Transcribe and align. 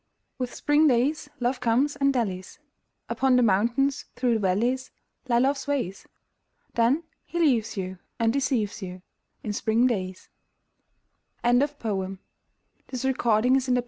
With 0.39 0.51
spring 0.55 0.87
days 0.87 1.29
Love 1.39 1.59
comes 1.59 1.95
and 1.95 2.11
dallies: 2.11 2.57
Upon 3.07 3.35
the 3.35 3.43
mountains, 3.43 4.05
through 4.15 4.33
the 4.33 4.39
valleys 4.39 4.89
Lie 5.29 5.37
Love's 5.37 5.67
ways. 5.67 6.07
Then 6.73 7.03
he 7.23 7.37
leaves 7.37 7.77
you 7.77 7.99
and 8.17 8.33
deceives 8.33 8.81
you 8.81 9.03
In 9.43 9.53
spring 9.53 9.85
days. 9.85 10.29
Ernest 11.45 11.77
Dowson 11.77 12.17
The 12.87 13.05
Moon 13.05 13.13
Maiden's 13.23 13.63
Song 13.65 13.69
SLEEP! 13.75 13.77